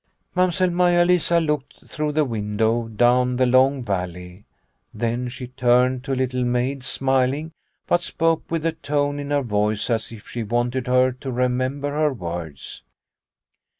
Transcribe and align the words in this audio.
Mamsell 0.33 0.71
Maia 0.71 1.05
Lisa 1.05 1.39
looked 1.39 1.85
through 1.87 2.11
the 2.13 2.25
window 2.25 2.87
down 2.87 3.35
the 3.35 3.45
long 3.45 3.83
valley. 3.83 4.45
Then 4.91 5.29
she 5.29 5.45
turned 5.49 6.03
to 6.05 6.15
Little 6.15 6.43
Maid 6.43 6.83
smiling, 6.83 7.51
but 7.85 8.01
spoke 8.01 8.41
with 8.49 8.65
a 8.65 8.71
tone 8.71 9.19
in 9.19 9.29
her 9.29 9.43
voice 9.43 9.91
as 9.91 10.11
if 10.11 10.27
she 10.27 10.41
wanted 10.41 10.87
her 10.87 11.11
to 11.11 11.31
remember 11.31 11.91
her 11.91 12.11
words. 12.13 12.81